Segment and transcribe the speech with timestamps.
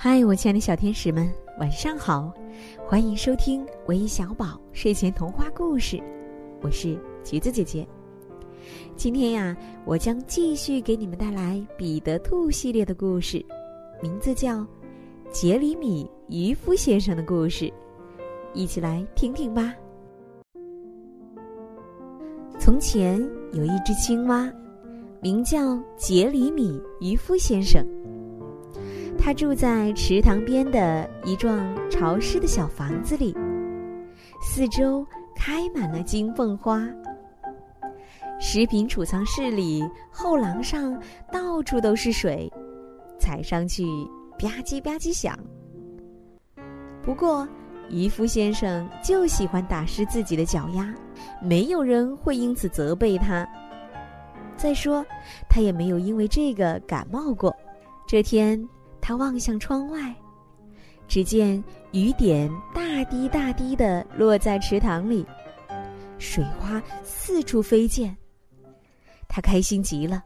[0.00, 1.28] 嗨，我亲爱的小天使们，
[1.58, 2.32] 晚上好！
[2.86, 6.00] 欢迎收听唯一小宝睡前童话故事，
[6.62, 7.84] 我是橘子姐姐。
[8.94, 13.44] 今天呀，我将继续给你们带来彼得兔系列的故事，
[14.00, 14.58] 名字叫
[15.32, 17.64] 《杰里米渔夫先生的故事》，
[18.54, 19.74] 一起来听听吧。
[22.56, 23.20] 从前
[23.52, 24.48] 有一只青蛙，
[25.20, 27.84] 名叫杰里米渔夫先生。
[29.18, 33.36] 他住在池塘边的一幢潮湿的小房子里，
[34.40, 36.88] 四周开满了金凤花。
[38.40, 40.98] 食品储藏室里后廊上
[41.30, 42.50] 到处都是水，
[43.18, 43.84] 踩上去
[44.38, 45.38] 吧唧吧唧响。
[47.02, 47.46] 不过，
[47.90, 50.94] 渔夫先生就喜欢打湿自己的脚丫，
[51.42, 53.46] 没有人会因此责备他。
[54.56, 55.04] 再说，
[55.50, 57.54] 他也没有因为这个感冒过。
[58.06, 58.66] 这天。
[59.08, 60.14] 他望向窗外，
[61.06, 65.24] 只见雨点大滴大滴的落在池塘里，
[66.18, 68.14] 水花四处飞溅。
[69.26, 70.22] 他开心极了。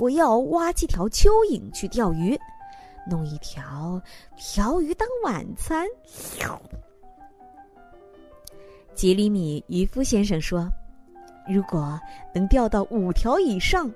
[0.00, 2.36] 我要挖几条蚯蚓去钓鱼，
[3.08, 4.02] 弄一条
[4.36, 5.86] 条鱼当晚餐。
[8.96, 10.68] 杰里米渔夫先生说
[11.48, 11.96] ：“如果
[12.34, 13.88] 能钓到五条以上，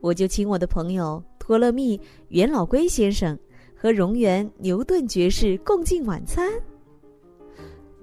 [0.00, 3.38] 我就请我的朋友。”托勒密元老龟先生
[3.76, 6.50] 和荣源牛顿爵士共进晚餐。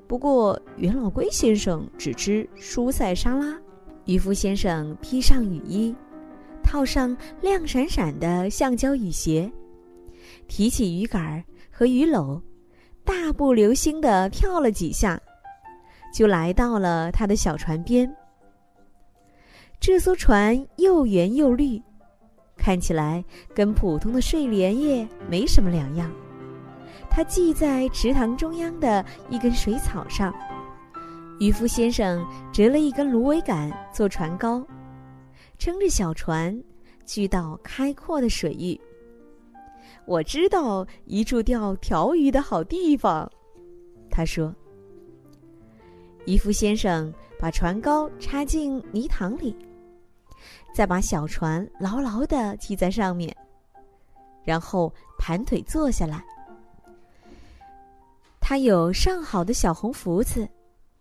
[0.07, 3.59] 不过，元老龟先生只吃蔬菜沙拉。
[4.05, 5.93] 渔夫先生披上雨衣，
[6.63, 9.51] 套上亮闪闪的橡胶雨鞋，
[10.47, 12.41] 提起鱼竿和鱼篓，
[13.03, 15.21] 大步流星的跳了几下，
[16.13, 18.09] 就来到了他的小船边。
[19.81, 21.81] 这艘船又圆又绿。
[22.63, 23.21] 看起来
[23.53, 26.09] 跟普通的睡莲叶没什么两样。
[27.09, 30.33] 它系在池塘中央的一根水草上。
[31.41, 34.65] 渔夫先生折了一根芦苇杆做船篙，
[35.57, 36.57] 撑着小船
[37.05, 38.79] 去到开阔的水域。
[40.05, 43.29] 我知道一处钓条鱼的好地方，
[44.09, 44.55] 他说。
[46.25, 49.53] 渔夫先生把船篙插进泥塘里。
[50.73, 53.35] 再把小船牢牢的系在上面，
[54.43, 56.23] 然后盘腿坐下来。
[58.39, 60.47] 他有上好的小红福子，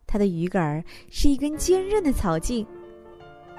[0.07, 2.67] 他的鱼竿是一根坚韧的草茎，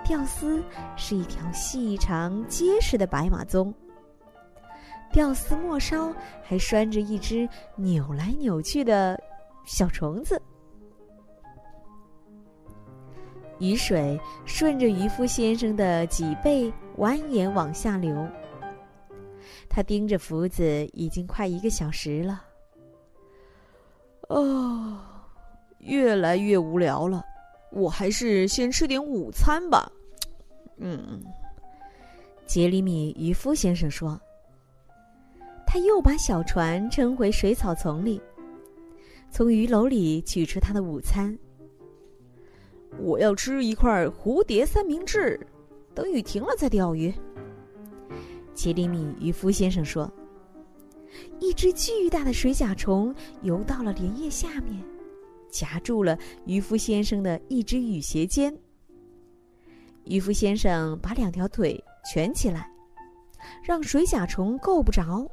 [0.06, 0.64] 钓丝
[0.96, 3.74] 是一条细长结实的白马鬃，
[5.12, 9.22] 钓丝末梢还拴着一只扭来扭去的
[9.66, 10.42] 小虫子。
[13.60, 18.28] 雨水顺着渔夫先生的脊背蜿蜒往下流。
[19.70, 22.44] 他盯着福子已经快一个小时了。
[24.30, 25.00] 哦，
[25.80, 27.24] 越来越无聊了，
[27.72, 29.92] 我还是先吃点午餐吧。
[30.78, 31.22] 嗯，
[32.46, 34.20] 杰里米渔夫先生说。
[35.66, 38.22] 他又把小船撑回水草丛里，
[39.32, 41.36] 从鱼篓里取出他的午餐。
[43.00, 45.40] 我要吃一块蝴蝶三明治，
[45.94, 47.14] 等雨停了再钓鱼。
[48.54, 50.10] 杰里米渔夫先生说
[51.40, 54.82] ：“一只巨大的水甲虫游到了莲叶下面，
[55.50, 58.56] 夹住了渔夫先生的一只雨鞋尖。
[60.06, 61.84] 渔夫先生把两条腿
[62.14, 62.72] 蜷起来，
[63.64, 65.28] 让水甲虫够不着，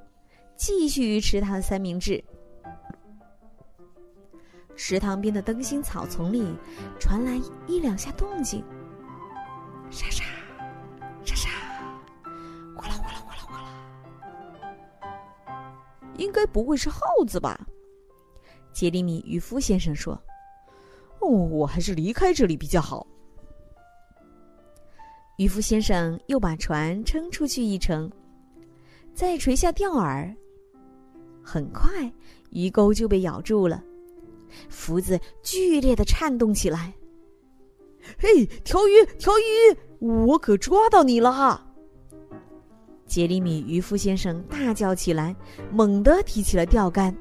[0.56, 2.25] 继续吃他的三明治。”
[4.82, 6.56] 池塘边的灯芯草丛里
[6.98, 8.64] 传来一两下动静，
[9.91, 10.24] 沙沙，
[11.22, 11.50] 沙沙，
[12.74, 13.68] 哗啦哗啦哗啦哗啦。
[16.16, 17.60] 应该不会是耗子吧？
[18.72, 20.18] 杰里米渔夫先生说
[21.20, 23.06] ：“哦，我还是离开这里比较好。”
[25.36, 28.10] 渔夫先生又把船撑出去一程，
[29.12, 30.34] 再垂下钓饵。
[31.44, 32.10] 很快，
[32.48, 33.84] 鱼钩就被咬住了。
[34.68, 36.94] 福子剧烈的颤动起来。
[38.18, 39.76] 嘿，条鱼，条鱼，
[40.26, 41.66] 我可抓到你了哈！
[43.06, 45.34] 杰里米渔夫先生大叫起来，
[45.70, 47.14] 猛地提起了钓竿。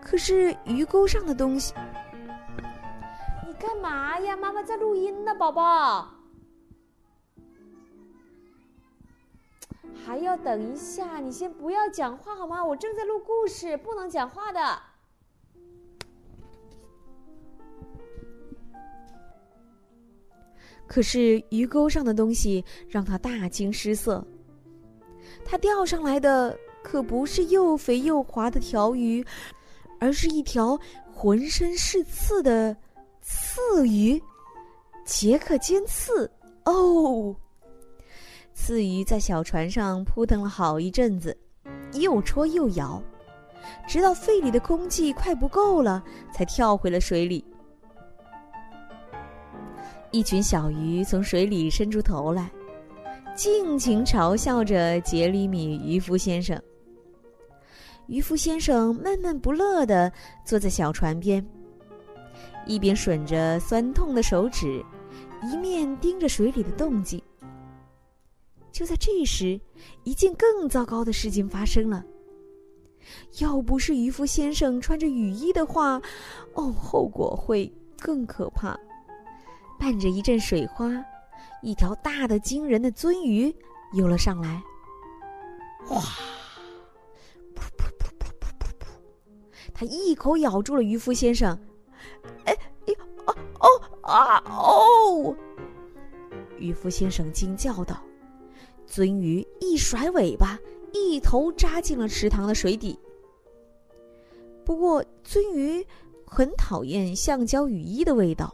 [0.00, 1.72] 可是鱼钩上的东西……
[3.46, 4.36] 你干嘛呀？
[4.36, 6.08] 妈妈在录音呢，宝宝。
[10.04, 12.64] 还要等一下，你先不要讲话好吗？
[12.64, 14.60] 我正在录故事，不能讲话的。
[20.88, 24.26] 可是鱼钩上的东西让他大惊失色。
[25.44, 29.24] 他钓上来的可不是又肥又滑的条鱼，
[30.00, 30.76] 而是一条
[31.12, 32.76] 浑身是刺的
[33.20, 34.20] 刺鱼。
[35.04, 36.30] 杰克尖刺
[36.64, 37.34] 哦！
[38.52, 41.36] 刺鱼在小船上扑腾了好一阵子，
[41.94, 43.02] 又戳又咬，
[43.86, 46.02] 直到肺里的空气快不够了，
[46.32, 47.44] 才跳回了水里。
[50.10, 52.50] 一群小鱼从水里伸出头来，
[53.36, 56.60] 尽情嘲笑着杰里米渔夫先生。
[58.06, 60.10] 渔夫先生闷闷不乐地
[60.46, 61.46] 坐在小船边，
[62.66, 64.82] 一边吮着酸痛的手指，
[65.42, 67.22] 一面盯着水里的动静。
[68.72, 69.60] 就在这时，
[70.04, 72.02] 一件更糟糕的事情发生了。
[73.40, 76.00] 要不是渔夫先生穿着雨衣的话，
[76.54, 78.78] 哦，后果会更可怕。
[79.78, 80.90] 伴着一阵水花，
[81.62, 83.54] 一条大的惊人的鳟鱼
[83.92, 84.62] 游了上来。
[85.90, 86.00] 哇！
[87.54, 88.86] 噗噗噗噗噗噗噗！
[89.72, 91.58] 它一口咬住了渔夫先生。
[92.44, 92.56] 哎，
[93.26, 93.66] 哦哦
[94.02, 95.36] 啊哦！
[96.58, 98.02] 渔夫先生惊叫道
[98.90, 100.58] ：“鳟鱼一甩尾巴，
[100.92, 102.98] 一头扎进了池塘的水底。
[104.64, 105.86] 不过，鳟鱼
[106.26, 108.52] 很讨厌橡胶雨衣的味道。”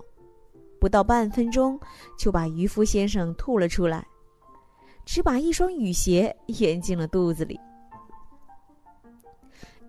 [0.84, 1.80] 不到半分钟，
[2.18, 4.06] 就把渔夫先生吐了出来，
[5.06, 7.58] 只把一双雨鞋咽进了肚子里。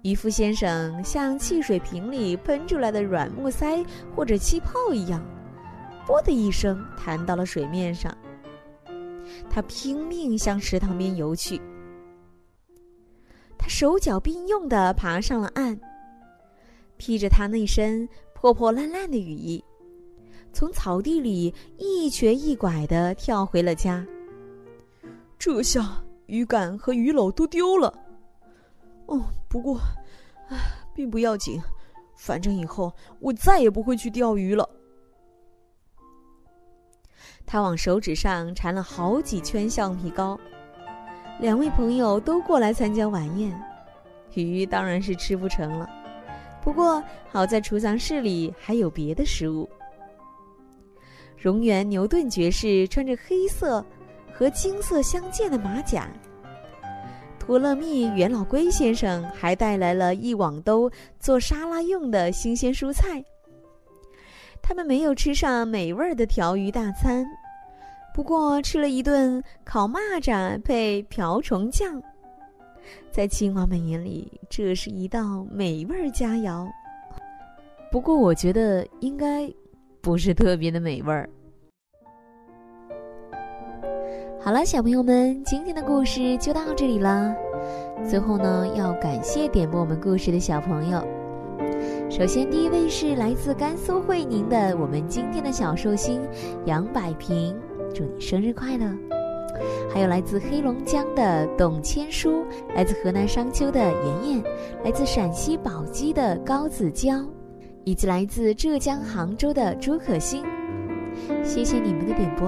[0.04, 3.84] 渔夫先生像汽水瓶里喷出来的软木塞
[4.16, 5.22] 或者气泡一样，
[6.08, 8.18] 啵的一声弹到了水面上。
[9.50, 11.60] 他拼命向池塘边游去，
[13.58, 15.78] 他手脚并用地爬上了岸，
[16.96, 19.62] 披着他那身破破烂烂的雨衣。
[20.54, 24.06] 从草地里一瘸一拐地跳回了家。
[25.38, 27.94] 这下鱼竿和鱼篓都丢了。
[29.08, 29.80] 哦，不过，
[30.50, 30.58] 唉，
[30.94, 31.62] 并不要紧，
[32.16, 34.68] 反正以后我再也不会去钓鱼了。
[37.46, 40.40] 他往手指上缠了好几圈橡皮膏。
[41.40, 43.54] 两位朋友都过来参加晚宴，
[44.34, 45.88] 鱼当然是吃不成了。
[46.64, 49.70] 不过好在储藏室里还有别的食物。
[51.46, 53.86] 荣源牛顿爵士穿着黑色
[54.34, 56.10] 和金色相间的马甲，
[57.38, 60.90] 托勒密元老龟先生还带来了一网兜
[61.20, 63.24] 做沙拉用的新鲜蔬菜。
[64.60, 67.24] 他们没有吃上美味的条鱼大餐，
[68.12, 72.02] 不过吃了一顿烤蚂蚱配瓢虫酱，
[73.12, 76.68] 在青蛙们眼里，这是一道美味佳肴。
[77.92, 79.48] 不过，我觉得应该。
[80.06, 81.28] 不是特别的美味儿。
[84.40, 87.36] 好了，小朋友们，今天的故事就到这里了。
[88.08, 91.04] 最后呢，要感谢点播我们故事的小朋友。
[92.08, 96.22] 首先，第一位是来自甘肃会宁的我们今天的小寿星
[96.66, 97.60] 杨百平，
[97.92, 98.86] 祝你生日快乐！
[99.92, 104.44] 还有来自黑龙江的董千书，来自河南商丘的妍妍，
[104.84, 107.26] 来自陕西宝鸡的高子娇。
[107.86, 110.44] 以及来自浙江杭州的朱可欣，
[111.44, 112.48] 谢谢你们的点播，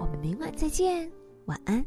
[0.00, 1.08] 我们明晚再见，
[1.44, 1.84] 晚安。